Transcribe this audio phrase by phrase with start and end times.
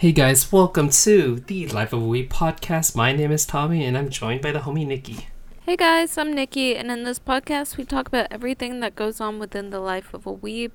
[0.00, 2.94] Hey guys, welcome to the Life of a Weeb podcast.
[2.94, 5.26] My name is Tommy and I'm joined by the homie Nikki.
[5.66, 9.40] Hey guys, I'm Nikki, and in this podcast, we talk about everything that goes on
[9.40, 10.70] within the life of a weeb.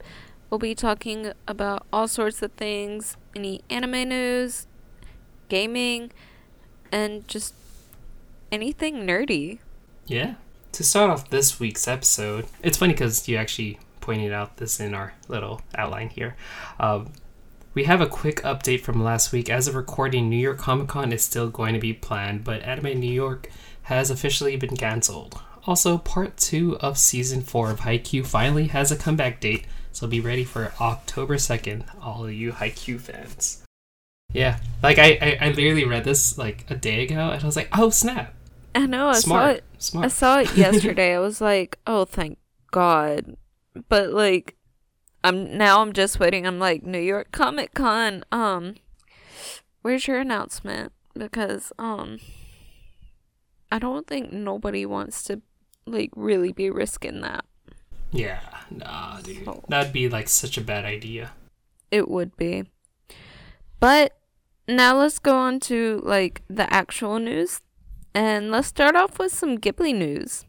[0.50, 4.68] We'll be talking about all sorts of things any anime news,
[5.48, 6.12] gaming,
[6.92, 7.54] and just
[8.52, 9.60] anything nerdy.
[10.06, 10.34] Yeah.
[10.74, 14.94] To start off this week's episode, it's funny because you actually pointed out this in
[14.94, 16.36] our little outline here.
[16.78, 17.14] Um,
[17.74, 19.50] we have a quick update from last week.
[19.50, 23.00] As of recording, New York Comic Con is still going to be planned, but Anime
[23.00, 23.50] New York
[23.84, 25.40] has officially been cancelled.
[25.66, 30.20] Also, part two of season four of Haikyuu finally has a comeback date, so be
[30.20, 33.64] ready for October 2nd, all you Haikyuu fans.
[34.32, 37.56] Yeah, like I, I, I literally read this like a day ago, and I was
[37.56, 38.34] like, oh snap!
[38.76, 39.64] I know, I Smart, saw it.
[39.78, 40.06] smart.
[40.06, 41.16] I saw it yesterday.
[41.16, 42.40] I was like, oh, thank
[42.72, 43.38] God.
[43.88, 44.56] But like,
[45.24, 46.46] I'm now I'm just waiting.
[46.46, 48.24] I'm like New York Comic Con.
[48.32, 48.76] Um,
[49.82, 50.92] where's your announcement?
[51.14, 52.20] Because um,
[53.72, 55.42] I don't think nobody wants to
[55.86, 57.46] like really be risking that.
[58.12, 59.46] Yeah, nah, dude.
[59.46, 61.32] So- That'd be like such a bad idea.
[61.90, 62.66] It would be.
[63.80, 64.18] But
[64.68, 67.62] now let's go on to like the actual news.
[68.16, 70.46] And let's start off with some Ghibli news.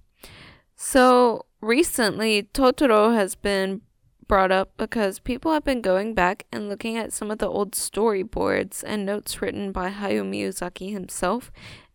[0.77, 3.81] So recently Totoro has been
[4.27, 7.73] brought up because people have been going back and looking at some of the old
[7.73, 11.51] storyboards and notes written by Hayao Miyazaki himself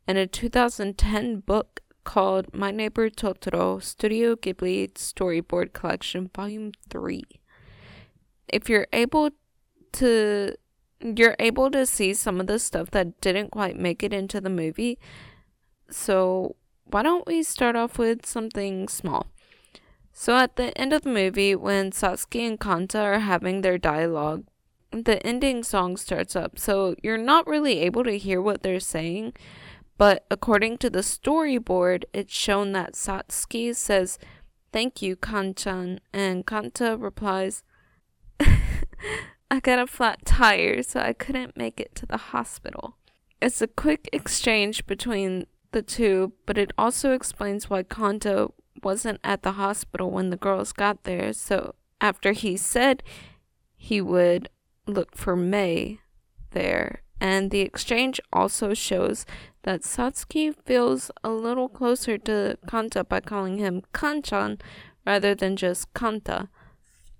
[0.07, 7.23] in a 2010 book called My Neighbor Totoro Studio Ghibli Storyboard Collection Volume 3.
[8.47, 9.31] If you're able
[9.93, 10.55] to
[11.01, 14.49] you're able to see some of the stuff that didn't quite make it into the
[14.49, 14.99] movie.
[15.89, 19.27] So, why don't we start off with something small?
[20.21, 24.43] So, at the end of the movie, when Satsuki and Kanta are having their dialogue,
[24.91, 26.59] the ending song starts up.
[26.59, 29.35] So, you're not really able to hear what they're saying,
[29.97, 34.19] but according to the storyboard, it's shown that Satsuki says,
[34.73, 37.63] Thank you, Kanchan, and Kanta replies,
[38.41, 42.97] I got a flat tire, so I couldn't make it to the hospital.
[43.41, 48.51] It's a quick exchange between the two, but it also explains why Kanta
[48.83, 51.33] wasn't at the hospital when the girls got there.
[51.33, 53.03] So after he said
[53.75, 54.49] he would
[54.85, 55.99] look for Mei
[56.51, 59.25] there, and the exchange also shows
[59.63, 64.59] that Satsuki feels a little closer to Kanta by calling him Kanchan
[65.05, 66.47] rather than just Kanta,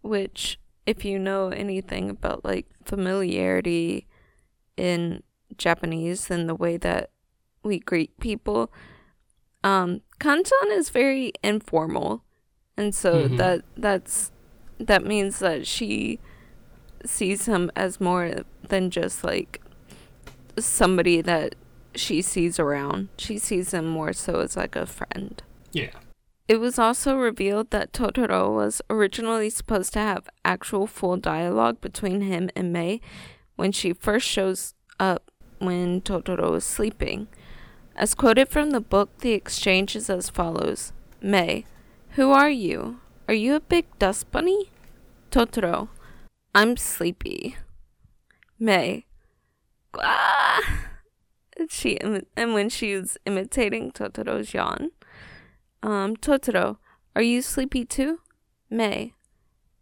[0.01, 4.07] which if you know anything about like familiarity
[4.77, 5.21] in
[5.57, 7.11] Japanese and the way that
[7.63, 8.71] we greet people,
[9.63, 12.23] um, kanchan is very informal,
[12.77, 13.37] and so Mhm.
[13.37, 14.31] that that's
[14.79, 16.19] that means that she
[17.05, 19.61] sees him as more than just like
[20.57, 21.55] somebody that
[21.95, 23.09] she sees around.
[23.17, 25.41] She sees him more so as like a friend.
[25.71, 25.91] Yeah.
[26.47, 32.21] It was also revealed that Totoro was originally supposed to have actual full dialogue between
[32.21, 33.01] him and Mei
[33.55, 37.27] when she first shows up when Totoro is sleeping.
[37.99, 41.65] As quoted from the book, the exchange is as follows Mei,
[42.11, 43.01] who are you?
[43.27, 44.71] Are you a big dust bunny?
[45.31, 45.89] Totoro,
[46.55, 47.57] I'm sleepy.
[48.57, 49.05] Mei,
[49.95, 50.85] ah!
[51.67, 54.91] She imi- and when she was imitating Totoro's yawn.
[55.83, 56.77] Um, Totoro,
[57.17, 58.19] are you sleepy too?
[58.69, 59.13] Mei.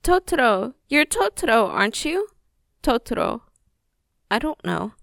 [0.03, 2.29] Totoro, you're Totoro, aren't you?
[2.81, 3.41] Totoro.
[4.31, 4.94] I don't know.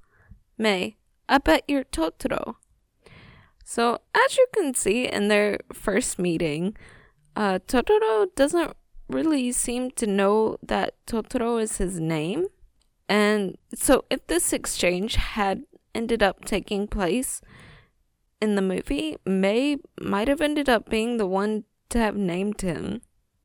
[0.59, 0.97] Mei.
[1.29, 2.57] I bet you're Totoro.
[3.65, 6.77] So, as you can see in their first meeting,
[7.35, 8.77] uh, Totoro doesn't
[9.09, 12.47] really seem to know that Totoro is his name.
[13.09, 15.65] And so, if this exchange had
[15.95, 17.41] ended up taking place,
[18.45, 23.01] in the movie, Mei might have ended up being the one to have named him.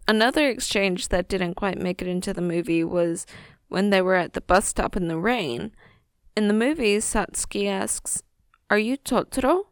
[0.08, 3.26] Another exchange that didn't quite make it into the movie was
[3.70, 5.72] when they were at the bus stop in the rain.
[6.36, 8.24] In the movie, Satsuki asks,
[8.70, 9.68] Are you Totoro?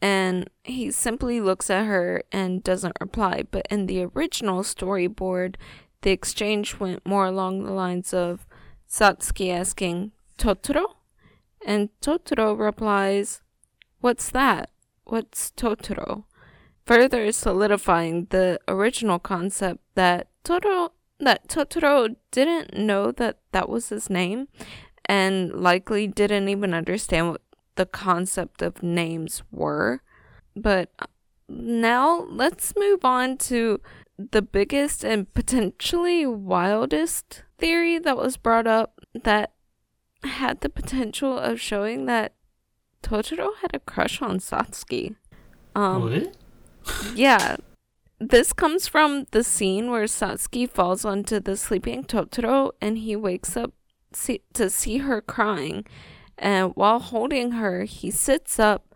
[0.00, 3.44] And he simply looks at her and doesn't reply.
[3.50, 5.56] But in the original storyboard,
[6.02, 8.46] the exchange went more along the lines of
[8.88, 10.94] Satsuki asking, Totoro?
[11.64, 13.42] And Totoro replies,
[14.00, 14.70] What's that?
[15.04, 16.24] What's Totoro?
[16.84, 24.10] Further solidifying the original concept that Totoro that Totoro didn't know that that was his
[24.10, 24.48] name
[25.06, 27.40] and likely didn't even understand what
[27.76, 30.02] the concept of names were.
[30.54, 30.90] But
[31.48, 33.80] now let's move on to
[34.18, 39.52] the biggest and potentially wildest theory that was brought up that
[40.24, 42.34] had the potential of showing that
[43.02, 45.16] Totoro had a crush on Satsuki.
[45.74, 46.36] Um, what?
[47.14, 47.56] yeah.
[48.18, 53.56] This comes from the scene where Satsuki falls onto the sleeping Totoro and he wakes
[53.56, 53.74] up
[54.12, 55.84] see- to see her crying.
[56.38, 58.94] And while holding her, he sits up,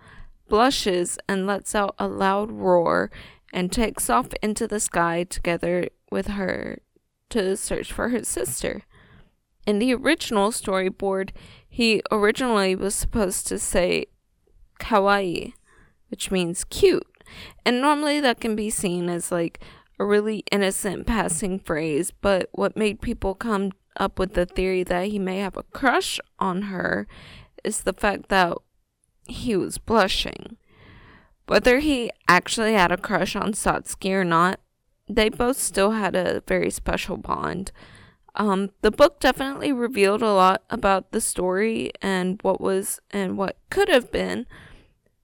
[0.49, 3.11] blushes, and lets out a loud roar
[3.53, 6.79] and takes off into the sky together with her
[7.31, 8.83] to search for his sister.
[9.67, 11.31] In the original storyboard,
[11.69, 14.07] he originally was supposed to say
[14.81, 15.55] kawaii,
[16.09, 17.07] which means cute.
[17.65, 19.61] And normally that can be seen as like
[19.99, 25.07] a really innocent passing phrase, but what made people come up with the theory that
[25.07, 27.07] he may have a crush on her
[27.65, 28.57] is the fact that
[29.27, 30.57] he was blushing.
[31.47, 34.61] Whether he actually had a crush on Satsuki or not,
[35.09, 37.73] they both still had a very special bond.
[38.37, 43.57] Um, the book definitely revealed a lot about the story and what was and what
[43.71, 44.47] could have been.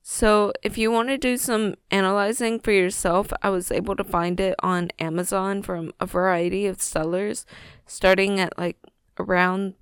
[0.08, 4.38] So, if you want to do some analyzing for yourself, I was able to find
[4.38, 7.44] it on Amazon from a variety of sellers,
[7.86, 8.76] starting at like
[9.18, 9.74] around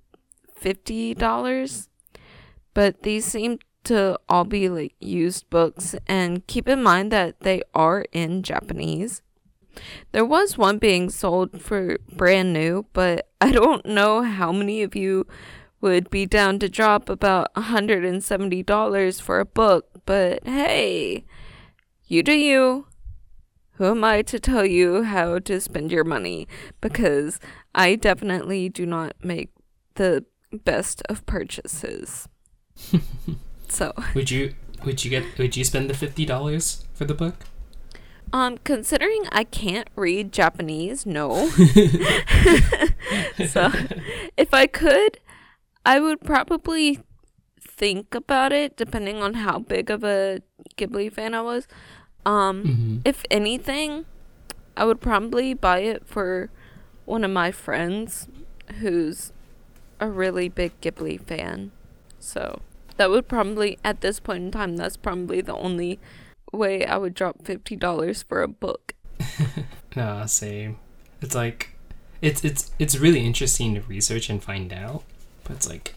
[0.59, 1.87] $50.
[2.73, 7.61] But these seem to all be like used books, and keep in mind that they
[7.75, 9.21] are in Japanese.
[10.11, 14.95] There was one being sold for brand new, but I don't know how many of
[14.95, 15.27] you
[15.85, 21.25] would be down to drop about $170 for a book, but hey,
[22.07, 22.87] you do you.
[23.73, 26.47] Who am I to tell you how to spend your money?
[26.81, 27.39] Because
[27.75, 29.51] I definitely do not make
[29.93, 32.27] the best of purchases.
[33.69, 34.55] so, Would you
[34.85, 37.45] would you get would you spend the fifty dollars for the book?
[38.33, 41.49] um, considering I can't read Japanese, no.
[43.47, 43.71] so,
[44.35, 45.19] if I could,
[45.85, 46.99] I would probably
[47.61, 50.39] think about it depending on how big of a
[50.77, 51.67] Ghibli fan I was.
[52.25, 52.97] Um, Mm-hmm.
[53.05, 54.05] if anything,
[54.75, 56.49] I would probably buy it for
[57.05, 58.27] one of my friends
[58.79, 59.31] who's
[59.99, 61.71] a really big Ghibli fan.
[62.19, 62.61] So,
[62.97, 65.99] that would probably at this point in time that's probably the only
[66.51, 68.93] way I would drop $50 for a book.
[69.95, 70.77] Nah, same.
[71.21, 71.71] It's like
[72.21, 75.03] it's it's it's really interesting to research and find out,
[75.45, 75.95] but it's like,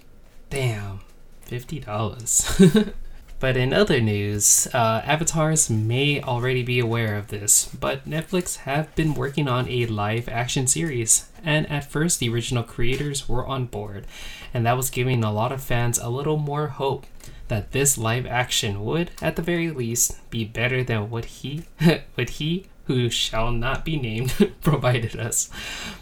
[0.50, 1.00] damn,
[1.40, 2.60] fifty dollars.
[3.40, 8.94] but in other news, uh, avatars may already be aware of this, but Netflix have
[8.94, 13.66] been working on a live action series, and at first the original creators were on
[13.66, 14.06] board,
[14.54, 17.06] and that was giving a lot of fans a little more hope
[17.48, 21.64] that this live action would, at the very least, be better than what he
[22.14, 25.49] what he who shall not be named provided us.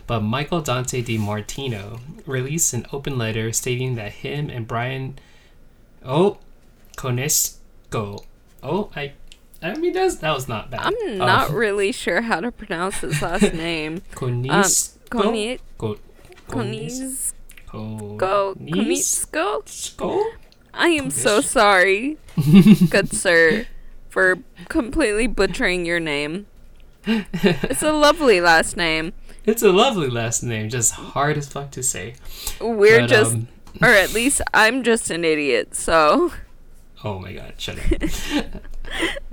[0.06, 5.19] But Michael Dante DiMartino released an open letter stating that him and Bryan
[6.05, 6.38] oh
[6.97, 8.25] Konesko
[8.62, 9.12] oh I
[9.62, 10.81] I mean that's that was not bad.
[10.87, 14.03] I'm not Um, really sure how to pronounce his last name.
[14.12, 15.99] Konis Koni- Ko-
[16.49, 17.33] Konis-
[17.67, 19.27] Ko- Go Konis-
[20.75, 22.19] I am so sorry,
[22.91, 23.67] good sir,
[24.11, 24.38] for
[24.69, 26.47] completely butchering your name.
[27.32, 29.12] It's a lovely last name.
[29.44, 32.14] It's a lovely last name, just hard as fuck to say.
[32.61, 33.49] We're But, just, um,
[33.81, 35.75] or at least I'm just an idiot.
[35.75, 36.32] So
[37.04, 38.62] Oh my god, shut up.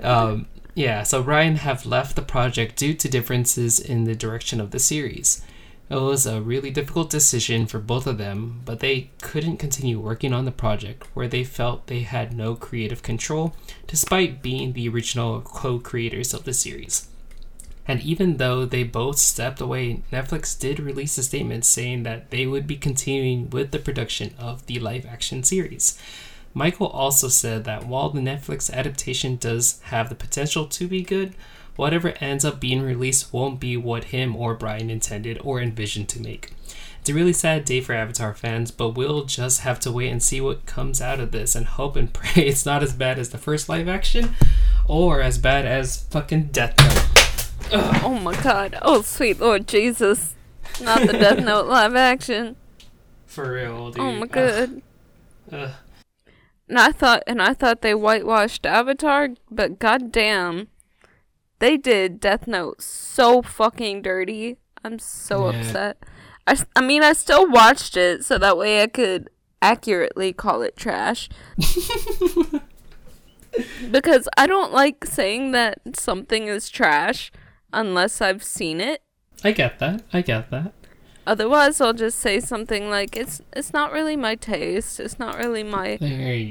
[0.00, 4.70] um, yeah, so Ryan have left the project due to differences in the direction of
[4.70, 5.42] the series.
[5.90, 10.32] It was a really difficult decision for both of them, but they couldn't continue working
[10.32, 13.54] on the project where they felt they had no creative control,
[13.86, 17.08] despite being the original co creators of the series.
[17.86, 22.46] And even though they both stepped away, Netflix did release a statement saying that they
[22.46, 25.98] would be continuing with the production of the live action series.
[26.54, 31.34] Michael also said that while the Netflix adaptation does have the potential to be good,
[31.76, 36.22] whatever ends up being released won't be what him or Bryan intended or envisioned to
[36.22, 36.52] make.
[37.00, 40.22] It's a really sad day for Avatar fans, but we'll just have to wait and
[40.22, 43.30] see what comes out of this and hope and pray it's not as bad as
[43.30, 44.30] the first live action
[44.86, 47.23] or as bad as fucking Death Note.
[47.72, 50.34] Oh my god, oh sweet Lord Jesus,
[50.80, 52.56] not the Death Note live action.
[53.26, 54.00] For real, dude.
[54.00, 54.82] Oh my god.
[55.50, 55.70] ugh.
[56.68, 60.68] And I thought, and I thought they whitewashed Avatar, but goddamn,
[61.58, 64.56] they did Death Note so fucking dirty.
[64.82, 65.58] I'm so Yeah.
[65.58, 65.98] upset.
[66.76, 69.30] I mean, I still watched it so that way I could
[69.62, 71.28] accurately call it trash.
[73.90, 77.30] because I don't like saying that something is trash
[77.74, 79.02] unless I've seen it.
[79.42, 80.02] I get that.
[80.12, 80.72] I get that.
[81.26, 85.00] Otherwise, I'll just say something like it's it's not really my taste.
[85.00, 85.96] It's not really my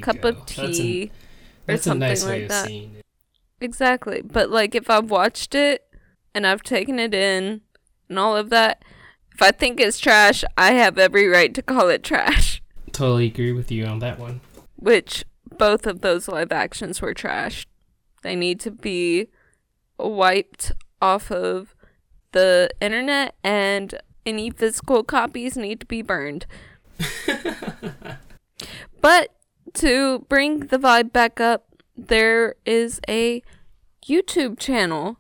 [0.02, 0.30] cup go.
[0.30, 1.12] of That's, tea.
[1.66, 2.68] that's a something nice way like of that.
[2.68, 3.06] seeing it.
[3.62, 4.22] Exactly.
[4.24, 5.86] But like if I've watched it
[6.34, 7.62] and I've taken it in
[8.10, 8.84] and all of that,
[9.34, 12.62] if I think it's trash, I have every right to call it trash.
[12.92, 14.42] Totally agree with you on that one.
[14.76, 15.24] Which
[15.58, 17.66] both of those live actions were trash.
[18.24, 19.28] They need to be
[19.98, 20.74] wiped
[21.04, 21.76] off of
[22.32, 26.46] the internet and any physical copies need to be burned.
[29.04, 29.32] But
[29.74, 31.66] to bring the vibe back up,
[31.98, 33.44] there is a
[34.08, 35.18] YouTube channel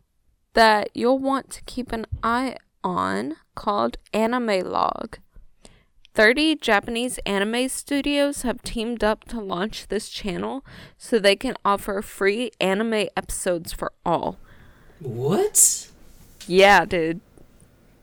[0.54, 5.18] that you'll want to keep an eye on called Anime Log.
[6.13, 10.63] 30 Japanese anime studios have teamed up to launch this channel
[10.98, 14.38] so they can offer free anime episodes for all.
[15.03, 15.89] What?
[16.48, 17.19] Yeah, dude.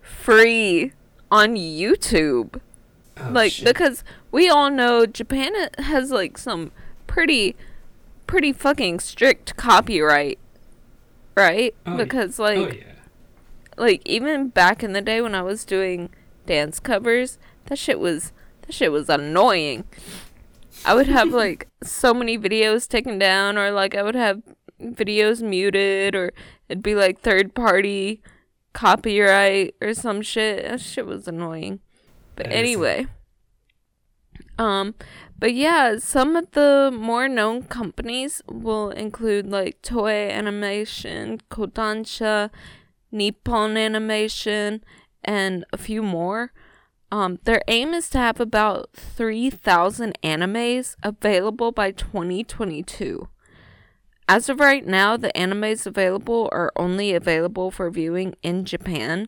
[0.00, 0.92] Free
[1.30, 2.60] on YouTube.
[3.16, 3.64] Oh, like shit.
[3.66, 6.72] because we all know Japan has like some
[7.06, 7.56] pretty
[8.26, 10.38] pretty fucking strict copyright,
[11.36, 11.74] right?
[11.86, 12.92] Oh, because oh, like oh yeah.
[13.76, 16.10] like even back in the day when I was doing
[16.46, 19.84] dance covers, that shit was that shit was annoying.
[20.84, 24.42] I would have like so many videos taken down or like I would have
[24.80, 26.32] videos muted or
[26.68, 28.22] it'd be like third party
[28.72, 30.64] copyright or some shit.
[30.64, 31.80] That shit was annoying.
[32.36, 33.06] But That anyway.
[34.58, 34.94] Um
[35.38, 42.50] but yeah, some of the more known companies will include like Toei Animation, Kodansha,
[43.10, 44.84] Nippon Animation,
[45.24, 46.52] and a few more.
[47.10, 53.28] Um, their aim is to have about 3,000 animes available by 2022.
[54.30, 59.26] As of right now, the animes available are only available for viewing in Japan,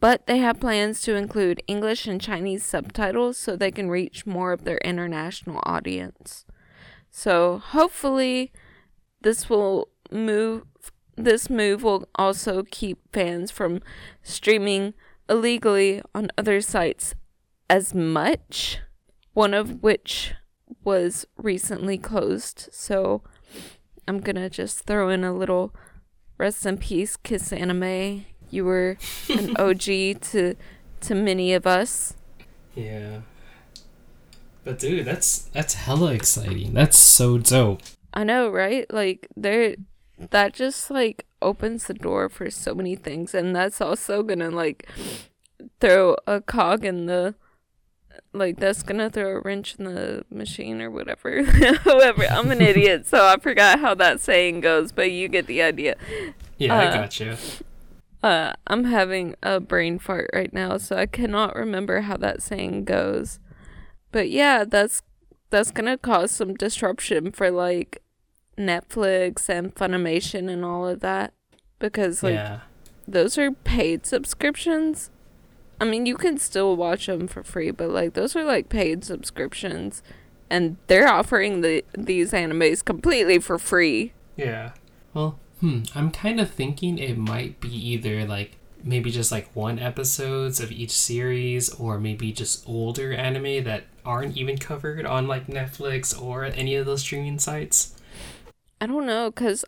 [0.00, 4.50] but they have plans to include English and Chinese subtitles so they can reach more
[4.50, 6.44] of their international audience.
[7.08, 8.50] So hopefully,
[9.20, 10.64] this will move.
[11.16, 13.80] This move will also keep fans from
[14.24, 14.94] streaming
[15.30, 17.14] illegally on other sites
[17.70, 18.80] as much.
[19.34, 20.34] One of which
[20.82, 22.70] was recently closed.
[22.72, 23.22] So
[24.06, 25.74] I'm gonna just throw in a little
[26.38, 28.26] rest in peace, Kiss Anime.
[28.50, 28.96] You were
[29.28, 30.54] an OG to
[31.00, 32.14] to many of us.
[32.74, 33.20] Yeah.
[34.64, 36.74] But dude, that's that's hella exciting.
[36.74, 37.82] That's so dope.
[38.14, 38.92] I know, right?
[38.92, 39.76] Like there
[40.30, 44.88] that just like opens the door for so many things and that's also gonna like
[45.80, 47.34] throw a cog in the
[48.32, 51.42] like that's gonna throw a wrench in the machine or whatever.
[51.84, 55.62] However, I'm an idiot, so I forgot how that saying goes, but you get the
[55.62, 55.96] idea.
[56.58, 57.38] Yeah, I Uh, gotcha.
[58.22, 62.84] Uh, I'm having a brain fart right now, so I cannot remember how that saying
[62.84, 63.40] goes.
[64.12, 65.02] But yeah, that's
[65.50, 68.02] that's gonna cause some disruption for like
[68.58, 71.32] Netflix and Funimation and all of that
[71.78, 72.60] because like yeah.
[73.06, 75.10] those are paid subscriptions.
[75.82, 79.02] I mean, you can still watch them for free, but like those are like paid
[79.04, 80.00] subscriptions,
[80.48, 84.12] and they're offering the these animes completely for free.
[84.36, 84.74] Yeah.
[85.12, 85.80] Well, hmm.
[85.92, 90.70] I'm kind of thinking it might be either like maybe just like one episodes of
[90.70, 96.44] each series, or maybe just older anime that aren't even covered on like Netflix or
[96.44, 98.00] any of those streaming sites.
[98.80, 99.64] I don't know, cause,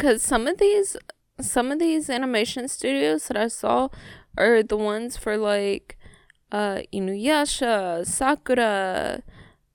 [0.00, 0.96] cause some of these,
[1.42, 3.90] some of these animation studios that I saw
[4.38, 5.98] are the ones for like,
[6.50, 9.22] uh, Inuyasha, Sakura,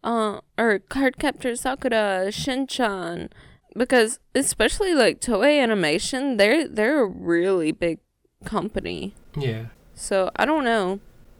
[0.03, 3.29] uh, or Cardcaptor Sakura, Shinchan,
[3.75, 7.99] because especially like Toei Animation, they're they're a really big
[8.45, 9.13] company.
[9.37, 9.65] Yeah.
[9.93, 10.99] So I don't know,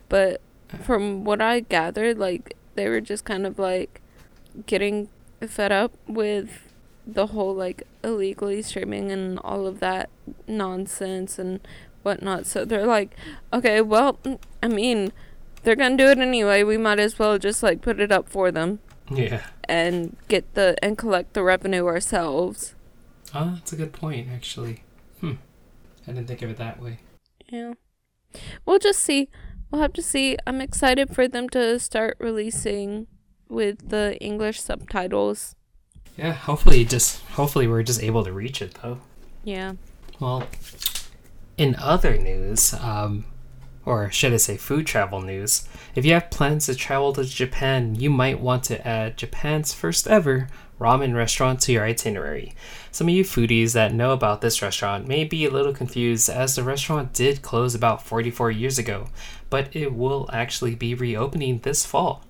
[0.09, 0.41] but
[0.83, 4.01] from what I gathered, like they were just kind of like
[4.65, 5.09] getting
[5.47, 6.69] fed up with
[7.05, 10.09] the whole like illegally streaming and all of that
[10.47, 11.59] nonsense and
[12.03, 12.45] whatnot.
[12.45, 13.15] So they're like,
[13.51, 15.11] okay, well, mm, I mean,
[15.63, 16.63] they're gonna do it anyway.
[16.63, 18.79] We might as well just like put it up for them
[19.09, 19.41] Yeah.
[19.65, 22.75] and get the and collect the revenue ourselves.
[23.33, 24.83] Oh, that's a good point, actually.
[25.19, 25.33] Hmm.
[26.07, 26.99] I didn't think of it that way.
[27.49, 27.73] Yeah.
[28.65, 29.29] We'll just see.
[29.71, 30.37] We'll have to see.
[30.45, 33.07] I'm excited for them to start releasing
[33.49, 35.55] with the English subtitles.
[36.17, 38.99] Yeah, hopefully just hopefully we're just able to reach it though.
[39.43, 39.73] Yeah.
[40.19, 40.43] Well,
[41.57, 43.25] in other news, um,
[43.85, 45.67] or should I say food travel news.
[45.95, 50.07] If you have plans to travel to Japan, you might want to add Japan's first
[50.07, 50.47] ever
[50.79, 52.53] ramen restaurant to your itinerary.
[52.91, 56.55] Some of you foodies that know about this restaurant may be a little confused as
[56.55, 59.07] the restaurant did close about 44 years ago,
[59.49, 62.23] but it will actually be reopening this fall.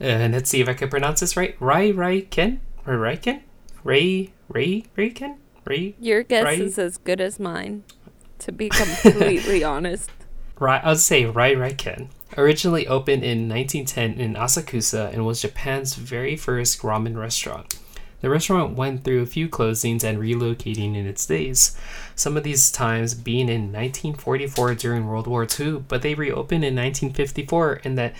[0.00, 1.54] And let's see if I can pronounce this right.
[1.60, 2.60] Rai Rai Ken?
[2.86, 3.42] Or Rai Ken?
[3.84, 5.39] Ray Ray Ken?
[5.64, 5.94] Ray?
[6.00, 7.84] Your guess Rai- is as good as mine,
[8.40, 8.68] to be
[9.02, 10.10] completely honest.
[10.58, 12.10] Rai, I'll say Rai Rai Ken.
[12.36, 17.78] Originally opened in 1910 in Asakusa and was Japan's very first ramen restaurant.
[18.20, 21.76] The restaurant went through a few closings and relocating in its days.
[22.14, 26.76] Some of these times being in 1944 during World War II, but they reopened in
[26.76, 28.14] 1954 and that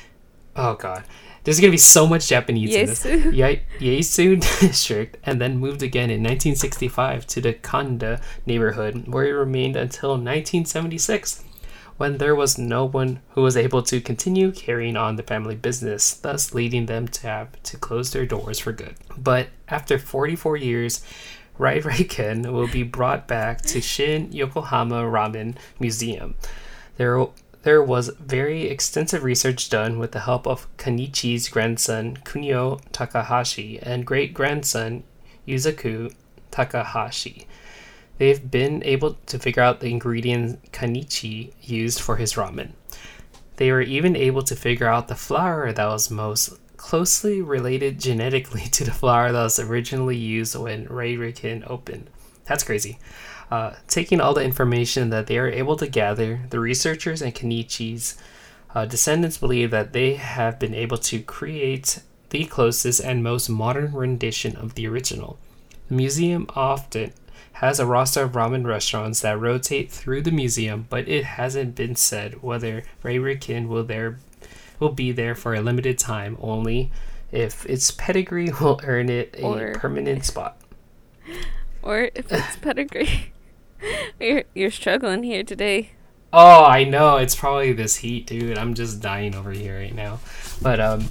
[0.56, 1.04] oh god.
[1.44, 3.04] There's gonna be so much Japanese in this.
[3.04, 3.32] Yesu.
[3.80, 9.32] Ye- Yesu district, and then moved again in 1965 to the Kanda neighborhood, where it
[9.32, 11.42] remained until 1976,
[11.97, 16.12] when there was no one who was able to continue carrying on the family business,
[16.14, 18.94] thus leading them to have to close their doors for good.
[19.16, 21.04] But after 44 years,
[21.59, 26.35] Rai Ken will be brought back to Shin Yokohama Ramen Museum.
[26.97, 27.26] There,
[27.62, 34.06] there was very extensive research done with the help of Kanichi's grandson Kunio Takahashi and
[34.06, 35.04] great grandson
[35.46, 36.14] Yuzaku
[36.50, 37.46] Takahashi.
[38.18, 42.72] They've been able to figure out the ingredient Kanichi used for his ramen.
[43.56, 48.62] They were even able to figure out the flour that was most closely related genetically
[48.72, 52.08] to the flour that was originally used when Ray Riken opened.
[52.46, 52.98] That's crazy.
[53.50, 58.16] Uh, taking all the information that they are able to gather, the researchers and Kenichi's
[58.75, 63.92] uh, descendants believe that they have been able to create the closest and most modern
[63.92, 65.37] rendition of the original.
[65.88, 67.12] The museum often
[67.54, 71.97] has a roster of ramen restaurants that rotate through the museum, but it hasn't been
[71.97, 74.19] said whether Ray Rikin will there
[74.78, 76.90] will be there for a limited time only
[77.33, 80.57] if its pedigree will earn it a Or- permanent spot.
[81.83, 83.33] Or if it's pedigree.
[84.20, 85.92] you're, you're struggling here today.
[86.32, 87.16] Oh, I know.
[87.16, 88.56] It's probably this heat, dude.
[88.56, 90.20] I'm just dying over here right now.
[90.62, 91.10] But um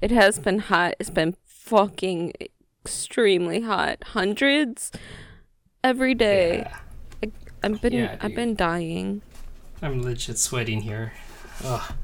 [0.00, 0.94] It has been hot.
[0.98, 2.32] It's been fucking
[2.84, 3.98] extremely hot.
[4.08, 4.90] Hundreds
[5.84, 6.66] every day.
[7.22, 7.30] yeah,
[7.62, 9.22] I've been Yeah, I've been dying.
[9.80, 11.12] I'm legit sweating here.
[11.64, 11.94] Ugh.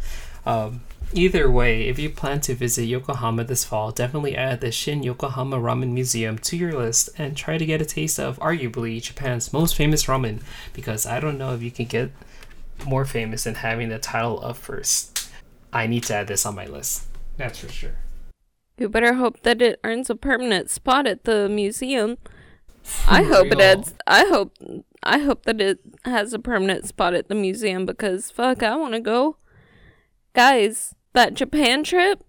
[0.47, 5.03] Um either way, if you plan to visit Yokohama this fall, definitely add the Shin
[5.03, 9.53] Yokohama Ramen Museum to your list and try to get a taste of arguably Japan's
[9.53, 10.43] most famous ramen
[10.73, 12.11] because I don't know if you can get
[12.87, 15.31] more famous than having the title of first.
[15.73, 17.07] I need to add this on my list.
[17.37, 17.97] That's for sure.
[18.79, 22.19] You better hope that it earns a permanent spot at the museum.
[23.07, 23.63] I For hope it real.
[23.63, 23.95] adds.
[24.07, 24.57] I hope.
[25.03, 28.95] I hope that it has a permanent spot at the museum because fuck, I want
[28.95, 29.37] to go.
[30.33, 32.23] Guys, that Japan trip,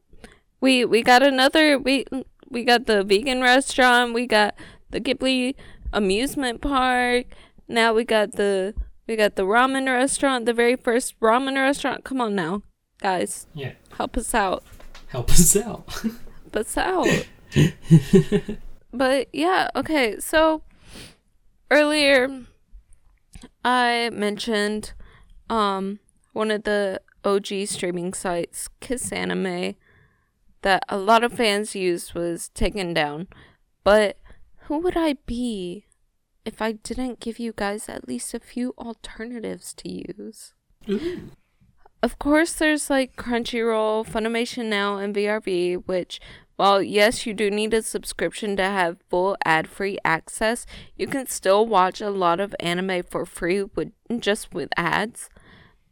[0.62, 1.78] we we got another.
[1.78, 2.06] We
[2.50, 4.14] we got the vegan restaurant.
[4.14, 4.56] We got
[4.90, 5.56] the Ghibli
[5.94, 7.26] amusement park.
[7.68, 8.74] Now we got the
[9.08, 10.46] we got the ramen restaurant.
[10.46, 12.04] The very first ramen restaurant.
[12.04, 12.64] Come on now,
[13.02, 13.74] guys, Yeah.
[13.98, 14.64] help us out.
[15.08, 15.90] Help us out.
[15.92, 17.08] Help us out.
[18.94, 20.20] but yeah, okay.
[20.20, 20.62] So
[21.72, 22.46] earlier
[23.64, 24.94] I mentioned
[25.50, 26.00] um
[26.34, 29.76] one of the OG streaming sites, Kiss Anime,
[30.62, 33.28] that a lot of fans used was taken down.
[33.84, 34.18] But
[34.64, 35.86] who would I be
[36.46, 40.54] if I didn't give you guys at least a few alternatives to use?
[42.02, 46.22] Of course, there's like Crunchyroll, Funimation Now, and VRV, which,
[46.56, 51.28] while yes, you do need a subscription to have full ad free access, you can
[51.28, 55.30] still watch a lot of anime for free with just with ads.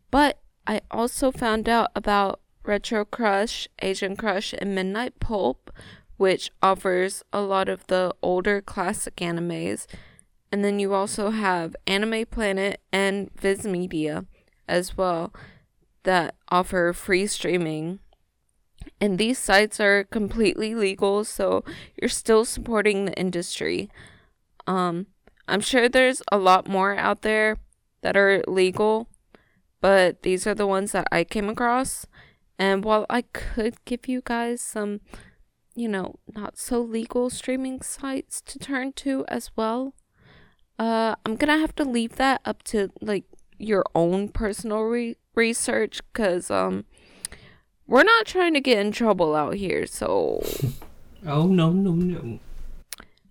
[0.09, 5.71] But I also found out about Retro Crush, Asian Crush, and Midnight Pulp,
[6.17, 9.87] which offers a lot of the older classic animes.
[10.51, 14.25] And then you also have Anime Planet and Viz Media
[14.67, 15.33] as well
[16.03, 17.99] that offer free streaming.
[18.99, 21.63] And these sites are completely legal, so
[22.01, 23.89] you're still supporting the industry.
[24.65, 25.07] Um,
[25.47, 27.57] I'm sure there's a lot more out there
[28.01, 29.07] that are legal,
[29.87, 32.05] but these are the ones that I came across.
[32.59, 34.99] And while I could give you guys some,
[35.75, 39.93] you know, not so legal streaming sites to turn to as well,
[40.77, 43.23] uh, I'm gonna have to leave that up to like
[43.59, 46.83] your own personal re- research because um
[47.87, 50.43] we're not trying to get in trouble out here so
[51.25, 52.39] oh no no no.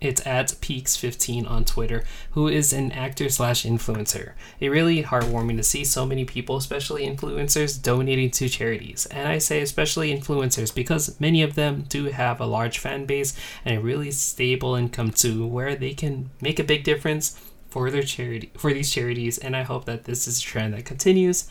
[0.00, 4.32] It's at Peaks15 on Twitter, who is an actor slash influencer.
[4.60, 9.06] It really heartwarming to see so many people, especially influencers, donating to charities.
[9.06, 13.34] And I say especially influencers because many of them do have a large fan base
[13.64, 18.02] and a really stable income too, where they can make a big difference for their
[18.02, 19.36] charity for these charities.
[19.38, 21.48] And I hope that this is a trend that continues.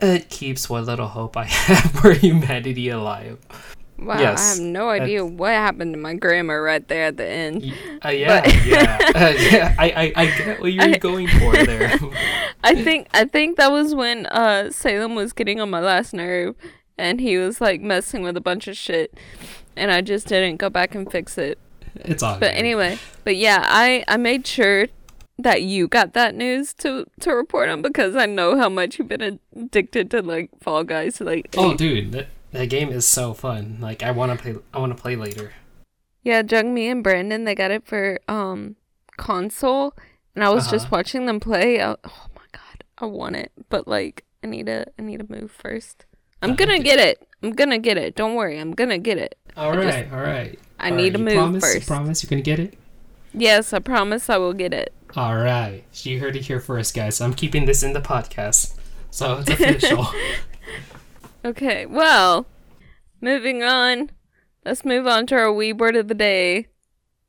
[0.00, 3.38] It keeps what little hope I have for humanity alive.
[4.04, 7.26] Wow, Yes, I have no idea what happened to my grammar right there at the
[7.26, 7.72] end.
[8.04, 9.74] Uh, yeah, yeah, uh, yeah.
[9.78, 11.92] I, I, I get what you're I- going for there.
[12.64, 16.54] I think I think that was when uh Salem was getting on my last nerve
[16.98, 19.12] and he was like messing with a bunch of shit
[19.76, 21.58] and I just didn't go back and fix it.
[21.96, 22.58] it's all But good.
[22.58, 24.86] anyway, but yeah, I I made sure
[25.38, 29.08] that you got that news to to report on because I know how much you've
[29.08, 33.78] been addicted to like Fall Guys Like, Oh, dude, that, that game is so fun.
[33.80, 34.54] Like, I want to play.
[34.72, 35.52] I want to play later.
[36.22, 38.76] Yeah, Jung Me and Brandon, they got it for um
[39.16, 39.94] console,
[40.34, 40.96] and I was just Uh-huh.
[40.96, 41.80] watching them play.
[41.82, 45.26] I, oh my god, I want it, but like I need to I need to
[45.28, 46.04] move first.
[46.40, 47.26] I'm Uh, gonna get it.
[47.42, 48.14] I'm gonna get it.
[48.14, 49.36] Don't worry, I'm gonna get it.
[49.56, 50.58] All right, just- all right.
[50.78, 52.74] I All need right, to you move promise, You promise you're gonna get it.
[53.34, 54.92] Yes, I promise I will get it.
[55.16, 55.84] All right.
[56.02, 57.20] You heard it here first, guys.
[57.20, 58.74] I'm keeping this in the podcast,
[59.10, 60.06] so it's official.
[61.44, 62.46] Okay, well,
[63.20, 64.10] moving on.
[64.64, 66.68] Let's move on to our Weeb word of the day.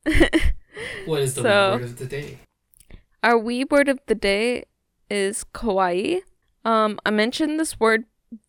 [1.06, 2.40] what is the So- word of the day?
[3.24, 4.66] Our Weeb word of the day
[5.10, 6.22] is kawaii.
[6.66, 8.04] Um, I mentioned this word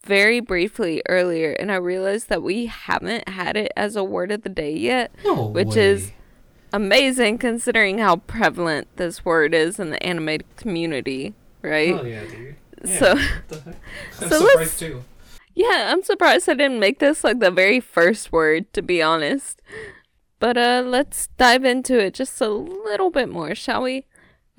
[0.04, 4.42] very briefly earlier, and I realized that we haven't had it as a word of
[4.42, 5.12] the day yet.
[5.24, 5.86] No Which way.
[5.86, 6.12] is-
[6.72, 11.94] Amazing considering how prevalent this word is in the anime community, right?
[11.94, 12.56] Oh yeah, dude.
[12.84, 13.76] Yeah, So, what the heck?
[14.22, 15.04] I'm so surprised let's- too.
[15.54, 19.60] Yeah, I'm surprised I didn't make this like the very first word, to be honest.
[20.40, 24.06] But uh, let's dive into it just a little bit more, shall we?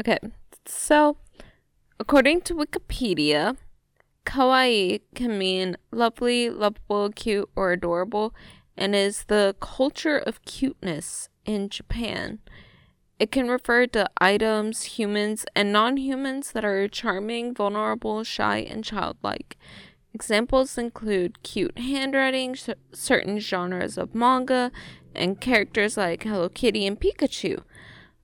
[0.01, 0.17] Okay,
[0.65, 1.17] so
[1.99, 3.57] according to Wikipedia,
[4.25, 8.33] kawaii can mean lovely, lovable, cute, or adorable,
[8.77, 12.39] and is the culture of cuteness in Japan.
[13.19, 18.83] It can refer to items, humans, and non humans that are charming, vulnerable, shy, and
[18.83, 19.55] childlike.
[20.15, 24.71] Examples include cute handwriting, cer- certain genres of manga,
[25.13, 27.61] and characters like Hello Kitty and Pikachu.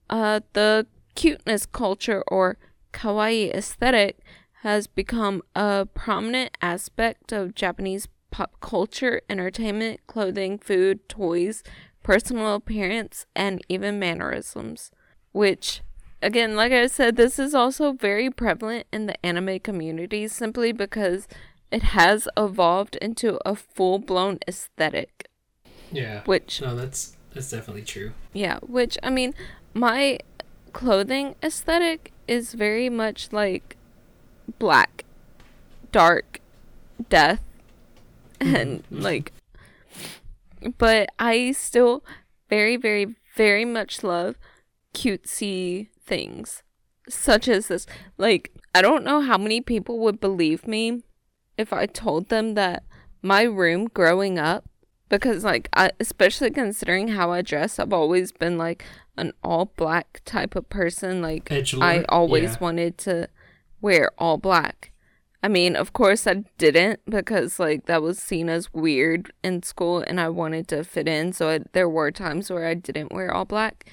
[0.09, 2.57] Uh, the cuteness culture or
[2.93, 4.19] kawaii aesthetic
[4.61, 11.61] has become a prominent aspect of Japanese pop culture, entertainment, clothing, food, toys,
[12.03, 14.91] personal appearance, and even mannerisms.
[15.33, 15.81] Which,
[16.21, 21.27] again, like I said, this is also very prevalent in the anime community simply because
[21.71, 25.27] it has evolved into a full blown aesthetic.
[25.91, 26.21] Yeah.
[26.25, 28.11] Which, No, that's that's definitely true.
[28.33, 29.33] yeah, which, I mean,
[29.73, 30.19] my
[30.73, 33.77] clothing aesthetic is very much like
[34.59, 35.05] black,
[35.91, 36.41] dark,
[37.09, 37.41] death,
[38.39, 38.55] mm-hmm.
[38.55, 39.31] and like,
[40.77, 42.03] but I still
[42.49, 44.35] very, very, very much love
[44.93, 46.63] cutesy things.
[47.09, 47.85] such as this.
[48.17, 51.03] Like, I don't know how many people would believe me
[51.61, 52.83] if I told them that
[53.21, 54.65] my room growing up,
[55.09, 58.83] because, like, I, especially considering how I dress, I've always been like
[59.17, 61.21] an all black type of person.
[61.21, 61.83] Like, Edgelord?
[61.83, 62.57] I always Yeah.
[62.59, 63.27] wanted to
[63.81, 64.91] wear all black.
[65.43, 69.99] I mean, of course, I didn't because like that was seen as weird in school,
[70.05, 71.33] and I wanted to fit in.
[71.33, 73.89] So I, there were times where I didn't wear all black,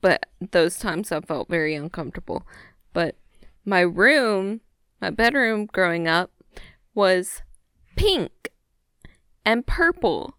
[0.00, 2.46] but those times I felt very uncomfortable.
[2.92, 3.16] But
[3.64, 4.60] my room,
[5.00, 6.30] my bedroom growing up,
[6.96, 7.42] was
[7.94, 8.50] pink
[9.44, 10.34] and purple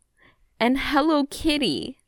[0.60, 2.00] and Hello Kitty.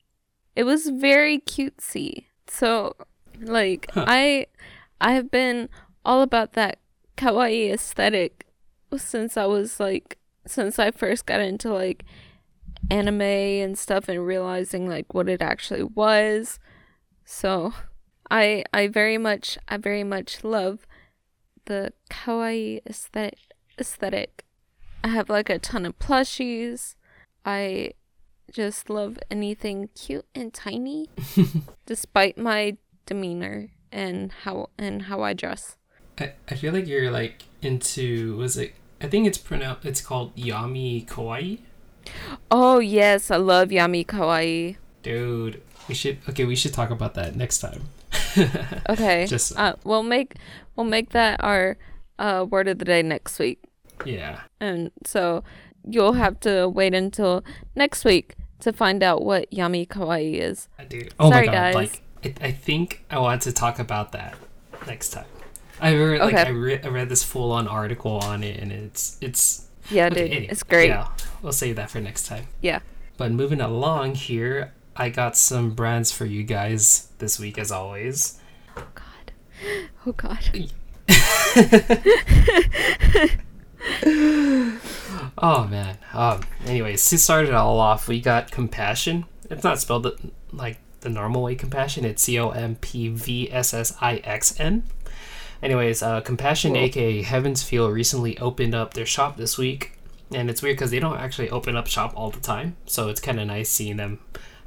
[0.55, 2.25] It was very cutesy.
[2.47, 2.95] So,
[3.39, 4.05] like, Huh.
[4.07, 4.47] I,
[4.99, 5.69] I have been
[6.03, 6.79] all about that
[7.15, 8.47] kawaii aesthetic
[8.97, 12.05] since I was like since I first got into like
[12.89, 16.59] anime and stuff and realizing like what it actually was.
[17.23, 17.73] So
[18.31, 20.87] I I very much I very much love
[21.65, 23.37] the kawaii aesthetic
[23.79, 24.45] aesthetic.
[25.03, 26.95] I have like a ton of plushies.
[27.45, 27.91] I
[28.51, 31.07] just love anything cute and tiny
[31.85, 35.77] despite my demeanor and how and how I dress.
[36.19, 40.35] I, I feel like you're like into was it I think it's pronounced it's called
[40.35, 41.59] Yami Kawaii.
[42.51, 44.77] Oh yes, I love Yami Kawaii.
[45.03, 47.83] Dude, we should okay, we should talk about that next time.
[48.89, 49.25] Okay.
[49.27, 50.35] Just- uh, we'll make
[50.75, 51.77] we'll make that our
[52.17, 53.59] uh, word of the day next week,
[54.05, 54.41] Yeah.
[54.59, 55.43] and so
[55.87, 57.43] you'll have to wait until
[57.75, 60.67] next week to find out what Yami Kawaii is.
[60.89, 61.13] Dude.
[61.19, 61.75] Oh Sorry, my god, guys.
[61.75, 62.01] like
[62.41, 64.35] I, I think I want to talk about that
[64.87, 65.25] next time.
[65.79, 69.17] I read like I, re- I read this full on article on it and it's
[69.21, 70.89] it's Yeah, okay, dude, anyway, it's great.
[70.89, 71.07] Yeah.
[71.41, 72.47] We'll save that for next time.
[72.61, 72.79] Yeah.
[73.15, 78.39] But moving along here, I got some brands for you guys this week as always.
[78.75, 79.31] Oh God.
[80.05, 80.43] Oh God.
[85.41, 85.97] Oh man.
[86.13, 86.41] Um.
[86.65, 89.25] Anyways, to start it all off, we got compassion.
[89.49, 90.17] It's not spelled the-
[90.51, 91.55] like the normal way.
[91.55, 92.03] Compassion.
[92.03, 94.83] It's C O M P V S S I X N.
[95.63, 96.81] Anyways, uh, compassion, Cool.
[96.83, 99.93] aka Heaven's Feel, recently opened up their shop this week,
[100.33, 102.75] and it's weird because they don't actually open up shop all the time.
[102.85, 104.19] So it's kind of nice seeing them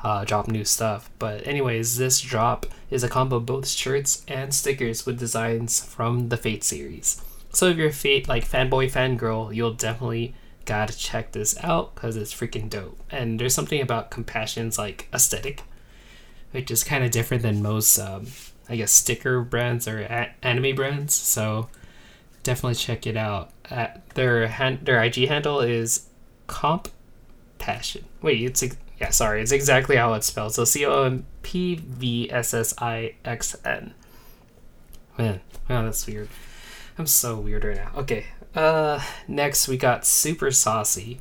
[0.03, 1.11] uh, drop new stuff.
[1.19, 6.29] But anyways, this drop is a combo of both shirts and stickers with designs from
[6.31, 7.21] the Fate series.
[7.53, 10.35] So if you're a Fate like fanboy fangirl, you'll definitely
[10.65, 12.99] gotta check this out because it's freaking dope.
[13.11, 15.63] And there's something about Compassion's like aesthetic,
[16.53, 18.27] which is kind of different than most, um,
[18.69, 21.15] I guess, sticker brands or a- anime brands.
[21.15, 21.69] So
[22.43, 23.51] definitely check it out.
[23.71, 26.09] At their hand, their IG handle is
[26.47, 26.89] comp
[27.59, 28.05] passion.
[28.23, 30.55] Wait, it's ex- yeah, sorry, it's exactly how it's spelled.
[30.55, 33.95] So C O M P V S S I X N.
[35.19, 36.29] Man, wow, that's weird.
[37.03, 37.91] I'm so weird right now.
[37.97, 38.27] Okay.
[38.55, 41.19] Uh next we got Super Saucy.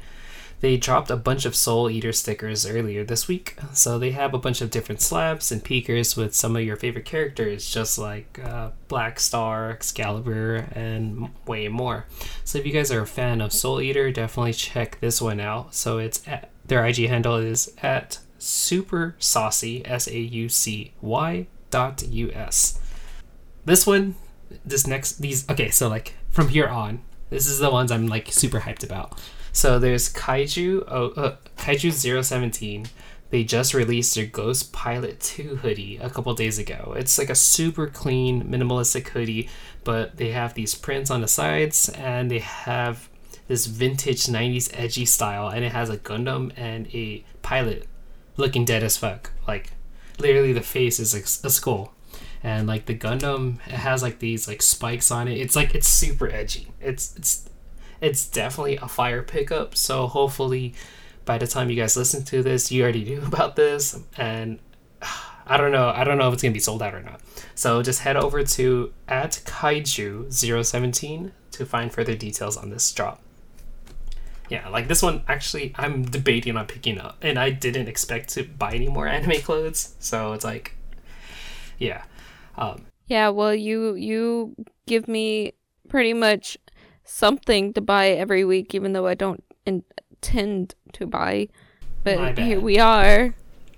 [0.59, 3.57] They dropped a bunch of Soul Eater stickers earlier this week.
[3.73, 7.05] So they have a bunch of different slaps and peekers with some of your favorite
[7.05, 12.05] characters, just like uh, Black Star, Excalibur, and way more.
[12.43, 15.73] So if you guys are a fan of Soul Eater, definitely check this one out.
[15.73, 21.47] So it's at their IG handle is at super saucy s a u c y
[21.71, 22.79] dot u s.
[23.65, 24.13] This one,
[24.65, 25.69] this next these okay.
[25.69, 29.19] So like from here on, this is the ones I'm like super hyped about.
[29.53, 32.87] So there's Kaiju oh, uh, Kaiju 017.
[33.29, 36.93] They just released their Ghost Pilot 2 hoodie a couple days ago.
[36.97, 39.49] It's like a super clean, minimalistic hoodie,
[39.85, 43.09] but they have these prints on the sides and they have
[43.47, 47.87] this vintage 90s edgy style and it has a Gundam and a pilot
[48.35, 49.31] looking dead as fuck.
[49.47, 49.71] Like
[50.19, 51.93] literally the face is like a skull.
[52.43, 55.37] And like the Gundam it has like these like spikes on it.
[55.37, 56.67] It's like it's super edgy.
[56.79, 57.49] It's it's
[58.01, 59.75] it's definitely a fire pickup.
[59.75, 60.73] So hopefully
[61.23, 64.59] by the time you guys listen to this, you already knew about this and
[65.45, 65.89] I don't know.
[65.89, 67.21] I don't know if it's gonna be sold out or not.
[67.55, 73.21] So just head over to at kaiju017 to find further details on this drop.
[74.49, 78.43] Yeah, like this one actually I'm debating on picking up and I didn't expect to
[78.43, 79.95] buy any more anime clothes.
[79.99, 80.75] So it's like
[81.77, 82.03] yeah.
[82.57, 85.53] Um Yeah, well, you you give me
[85.89, 86.57] pretty much
[87.03, 91.47] something to buy every week, even though I don't intend to buy.
[92.03, 93.35] But here we are.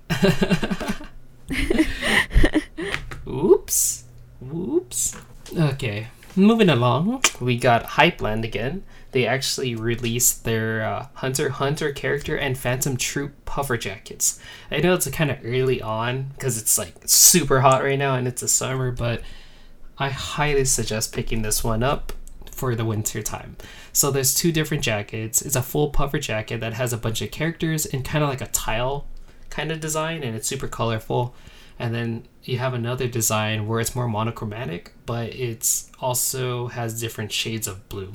[3.28, 4.04] Oops.
[4.40, 5.18] Whoops.
[5.58, 6.08] Okay.
[6.36, 8.84] Moving along, we got Hypeland again.
[9.12, 14.40] They actually released their uh, Hunter Hunter character and Phantom Troupe puffer jackets.
[14.72, 18.28] I know it's kind of early on because it's like super hot right now and
[18.28, 19.22] it's a summer, but
[20.00, 22.14] I highly suggest picking this one up
[22.50, 23.56] for the winter time.
[23.92, 25.40] So there's two different jackets.
[25.44, 28.42] It's a full puffer jacket that has a bunch of characters and kind of like
[28.42, 29.06] a tile
[29.52, 31.36] kind of design and it's super colorful.
[31.80, 37.32] And then you have another design where it's more monochromatic, but it's also has different
[37.32, 38.14] shades of blue.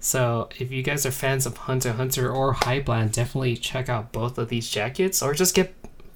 [0.00, 4.38] So if you guys are fans of Hunter Hunter or Hypeland, definitely check out both
[4.38, 5.74] of these jackets or just get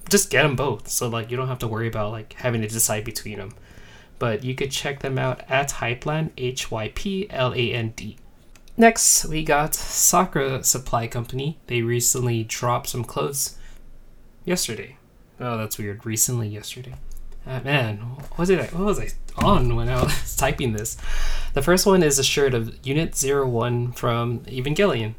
[0.09, 0.87] just get them both.
[0.87, 3.53] So like you don't have to worry about like having to decide between them.
[4.19, 8.17] But you could check them out at Hypeland, H Y P L A N D.
[8.75, 11.59] Next, we got Sakura Supply Company.
[11.67, 13.57] They recently dropped some clothes
[14.45, 14.97] yesterday.
[15.39, 16.05] Oh, that's weird.
[16.05, 16.95] Recently, yesterday.
[17.45, 18.73] Uh, man, what was it?
[18.73, 20.95] What was I on when I was typing this?
[21.53, 25.15] The first one is a shirt of Unit 01 from Evangelion.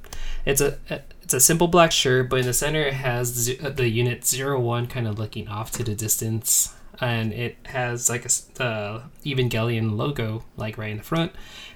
[0.47, 0.79] It's a
[1.23, 5.07] it's a simple black shirt, but in the center it has the Unit 01 kind
[5.07, 10.79] of looking off to the distance, and it has like a uh, Evangelion logo like
[10.79, 11.33] right in the front.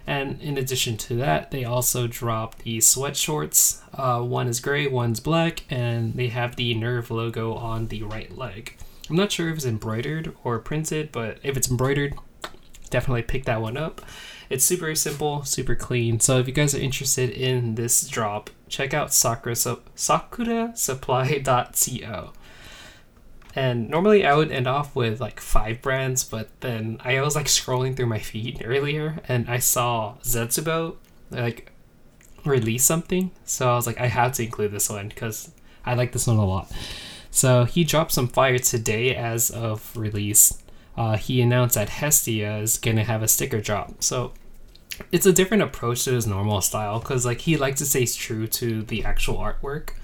[0.07, 3.83] And in addition to that, they also drop the sweat shorts.
[3.93, 8.35] Uh, one is gray, one's black, and they have the NERV logo on the right
[8.37, 8.77] leg.
[9.11, 12.15] I'm not sure if it's embroidered or printed, but if it's embroidered,
[12.89, 14.01] definitely pick that one up.
[14.49, 16.21] It's super simple, super clean.
[16.21, 22.33] So if you guys are interested in this drop, check out Sakura, so, sakurasupply.co.
[23.59, 27.47] And normally I would end off with like five brands, but then I was like
[27.47, 30.95] scrolling through my feed earlier and I saw Zetsubo
[31.33, 31.73] like
[32.45, 33.33] release something.
[33.45, 35.51] So I was like, I have to include this one because
[35.85, 36.71] I like this one a lot.
[37.33, 40.63] So he dropped some fire today as of release.
[40.97, 44.05] Uh, he announced that Hestia is gonna have a sticker drop.
[44.05, 44.35] So
[45.11, 48.47] it's a different approach to his normal style because like he likes to stay true
[48.47, 49.95] to the actual artwork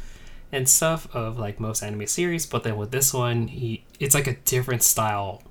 [0.55, 4.29] and stuff of like most anime series, but then with this one, he it's like
[4.29, 5.43] a different style.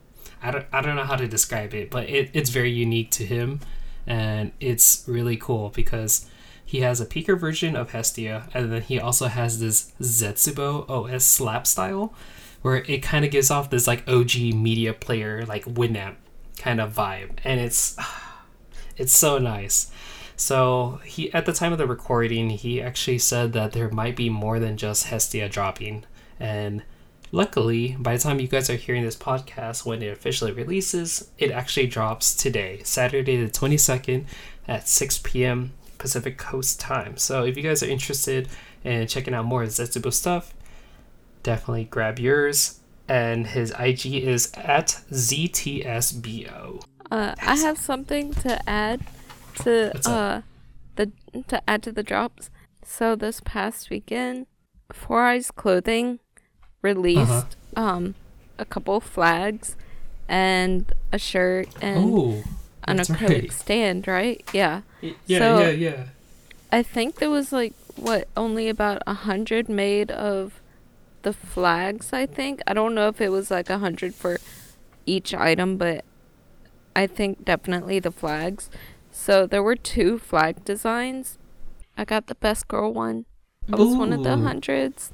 [0.42, 3.26] I don't I don't know how to describe it, but it, it's very unique to
[3.26, 3.60] him,
[4.08, 6.26] and it's really cool because
[6.66, 11.26] he has a peaker version of Hestia, and then he also has this Zetsubo OS
[11.26, 12.14] slap style,
[12.62, 16.16] where it kind of gives off this like OG media player like Winamp
[16.58, 17.98] kind of vibe, and it's
[18.98, 19.92] it's so nice.
[20.44, 24.30] So he at the time of the recording, he actually said that there might be
[24.30, 26.04] more than just Hestia dropping,
[26.38, 26.84] and
[27.32, 31.50] luckily, by the time you guys are hearing this podcast, when it officially releases, it
[31.52, 34.26] actually drops today, Saturday the twenty second
[34.68, 35.72] at six p.m.
[35.98, 37.16] Pacific Coast time.
[37.16, 38.50] So if you guys are interested
[38.84, 40.54] in checking out more Zetsubo stuff,
[41.42, 42.82] definitely grab yours.
[43.08, 46.84] And his IG is at ZTSBO.
[47.10, 49.00] Uh, I have something to add
[49.56, 50.42] to uh
[50.96, 51.12] the
[51.48, 52.50] to add to the drops.
[52.86, 54.48] So this past weekend,
[54.92, 56.20] Four Eyes Clothing
[56.82, 57.82] released uh-huh.
[57.82, 58.16] um
[58.58, 59.76] a couple flags
[60.28, 62.44] and a shirt and Ooh,
[62.84, 63.52] an acrylic right.
[63.52, 64.44] stand, right?
[64.54, 64.82] Yeah.
[65.26, 66.04] Yeah, so yeah, yeah.
[66.72, 70.62] I think there was like what only about a hundred made of
[71.22, 72.14] the flags.
[72.14, 74.38] I think I don't know if it was like a hundred for
[75.06, 76.06] each item, but
[76.96, 78.70] I think definitely the flags.
[79.14, 81.38] So there were two flag designs.
[81.96, 83.26] I got the best girl one.
[83.72, 83.98] I was Ooh.
[84.00, 85.14] one of the hundreds.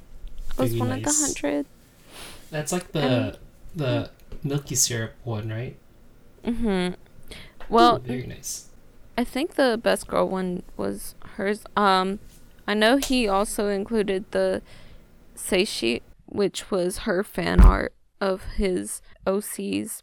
[0.57, 0.97] I was Very one nice.
[0.99, 1.65] of the hundred.
[2.49, 3.37] That's like the and,
[3.75, 4.09] the
[4.41, 5.75] milky syrup one, right?
[6.45, 6.95] Mm Mhm.
[7.67, 8.69] Well, Ooh, very nice.
[9.17, 11.63] I think the best girl one was hers.
[11.75, 12.19] Um,
[12.65, 14.61] I know he also included the
[15.35, 20.01] Seishi, which was her fan art of his OCs.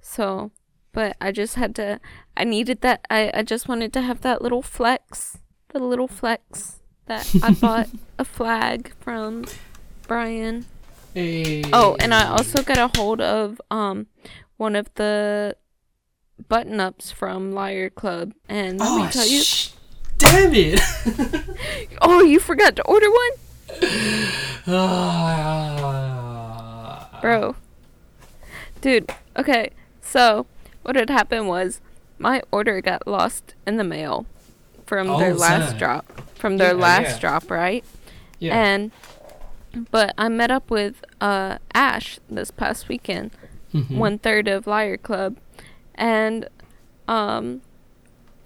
[0.00, 0.50] So
[0.94, 2.00] but I just had to
[2.36, 5.36] I needed that I, I just wanted to have that little flex.
[5.68, 9.44] The little flex that I bought a flag from
[10.06, 10.64] Bryan.
[11.12, 11.64] Hey.
[11.72, 14.06] Oh, and I also got a hold of um
[14.56, 15.56] one of the
[16.48, 19.72] button ups from Liar Club and let oh, me tell you sh-
[20.18, 20.80] Damn it
[22.00, 23.30] Oh, you forgot to order one?
[27.20, 27.56] Bro.
[28.80, 29.70] Dude, okay.
[30.02, 30.46] So,
[30.84, 31.80] what had happened was
[32.18, 34.26] my order got lost in the mail
[34.86, 35.78] from oh, their last sad.
[35.78, 36.20] drop.
[36.34, 37.18] From their yeah, last yeah.
[37.20, 37.84] drop, right?
[38.38, 38.56] Yeah.
[38.56, 38.92] And
[39.90, 43.32] but I met up with uh, Ash this past weekend,
[43.72, 43.98] mm-hmm.
[43.98, 45.36] one third of Liar Club,
[45.94, 46.48] and
[47.08, 47.62] um,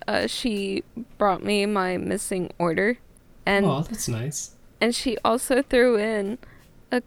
[0.07, 0.85] uh, she
[1.19, 2.99] brought me my missing order,
[3.45, 4.53] and oh, that's nice.
[4.81, 6.39] And she also threw in
[6.91, 7.03] a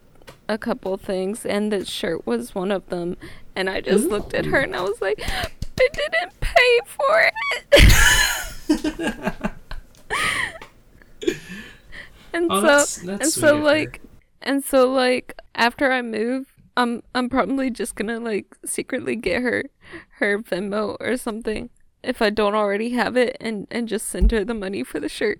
[0.47, 3.18] a couple things, and the shirt was one of them.
[3.56, 4.10] And I just Ooh.
[4.10, 7.34] looked at her and I was like, I didn't pay for it.
[12.34, 14.02] and oh, so that's, that's and so like
[14.41, 19.66] and so like after I move I'm I'm probably just gonna like secretly get her
[20.20, 21.70] her Venmo or something
[22.04, 25.10] if I don't already have it and and just send her the money for the
[25.10, 25.39] shirt.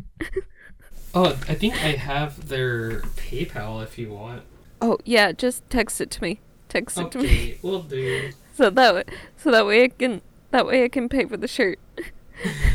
[1.14, 4.44] oh, I think I have their PayPal if you want.
[4.82, 6.42] Oh yeah, just text it to me.
[6.72, 7.58] Text it okay, to me.
[7.62, 8.32] we'll do.
[8.54, 9.04] So that way,
[9.38, 11.80] so that way I can that way I can pay for the shirt.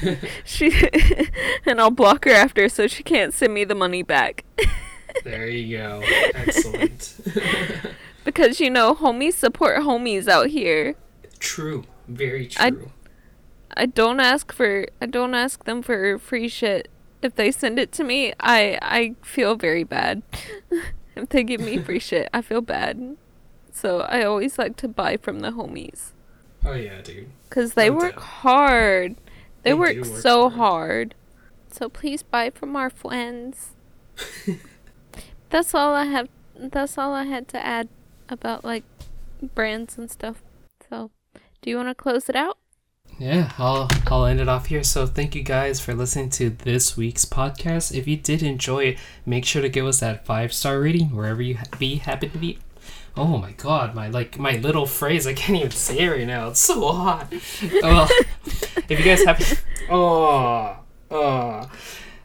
[0.45, 0.73] she
[1.67, 4.45] and I'll block her after so she can't send me the money back.
[5.25, 6.03] there you go.
[6.35, 7.15] Excellent.
[8.25, 10.97] because you know, homies support homies out here.
[11.39, 11.85] True.
[12.09, 12.91] Very true.
[13.77, 16.89] I, I don't ask for I don't ask them for free shit.
[17.23, 20.23] If they send it to me, I I feel very bad.
[21.15, 23.17] if they give me free shit, I feel bad.
[23.77, 26.13] So I always like to buy from the homies.
[26.65, 27.29] Oh yeah, dude.
[27.51, 28.25] Cuz they no work doubt.
[28.25, 29.17] hard.
[29.65, 30.55] They, they work, work, so hard.
[30.55, 31.15] hard.
[31.71, 33.73] So please buy from our friends.
[35.51, 37.91] that's all I have that's all I had to add
[38.31, 38.85] about like
[39.55, 40.43] brands and stuff.
[40.89, 41.11] So,
[41.61, 42.57] do you want to close it out?
[43.19, 44.85] Yeah, I'll I'll end it off here.
[44.85, 47.95] So thank you guys for listening to this week's podcast.
[47.95, 51.43] If you did enjoy it, make sure to give us that five star rating wherever
[51.43, 52.59] you be happen to be.
[53.17, 56.49] Oh my god, my like my little phrase I can't even say it right now.
[56.49, 57.33] It's so hot.
[57.83, 58.09] well,
[58.45, 60.77] if you guys have, oh,
[61.11, 61.71] oh.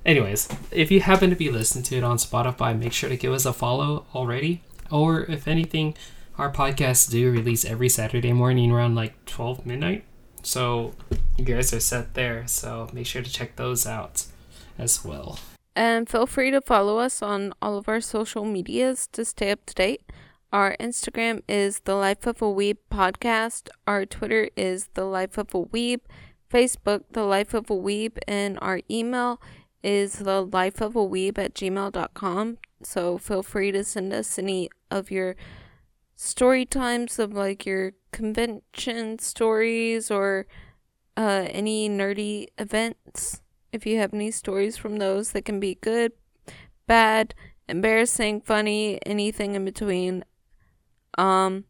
[0.06, 3.32] Anyways, if you happen to be listening to it on Spotify, make sure to give
[3.32, 4.64] us a follow already.
[4.90, 5.96] Or if anything,
[6.38, 10.04] our podcasts do release every Saturday morning around like 12 midnight.
[10.44, 10.94] So
[11.38, 12.48] you guys are set there.
[12.48, 14.26] So make sure to check those out
[14.78, 15.40] as well.
[15.76, 19.66] And feel free to follow us on all of our social medias to stay up
[19.68, 20.02] to date.
[20.54, 23.70] Our Instagram is the Life of a Weeb podcast.
[23.88, 26.02] Our Twitter is the Life of a Weeb.
[26.52, 29.42] Facebook, the Life of a Weeb, and our email
[29.82, 32.58] is the Life of a Weeb at gmail.com.
[32.84, 35.38] So feel free to send us any of your
[36.18, 40.48] story times of like your convention stories or
[41.16, 43.42] uh, any nerdy events.
[43.72, 46.12] If you have any stories from those that can be good,
[46.88, 47.34] bad,
[47.70, 50.26] embarrassing, funny, anything in between.
[51.18, 51.66] Um,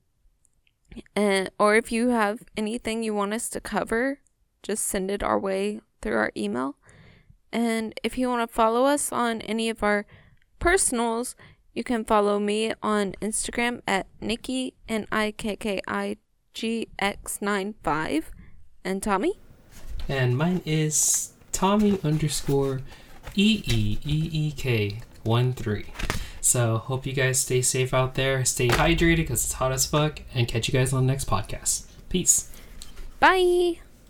[1.15, 4.19] and or if you have anything you want us to cover,
[4.61, 6.75] just send it our way through our email.
[7.51, 10.05] And if you want to follow us on any of our
[10.59, 11.35] personals,
[11.73, 16.17] you can follow me on Instagram at Nikki N I K K I
[16.53, 18.31] G X 95
[18.83, 19.39] and Tommy.
[20.07, 22.81] And mine is Tommy underscore
[23.35, 25.85] E E E E K 1 3.
[26.41, 30.21] So hope you guys stay safe out there, stay hydrated because it's hot as fuck,
[30.33, 31.85] and catch you guys on the next podcast.
[32.09, 32.49] Peace.
[33.19, 33.79] Bye.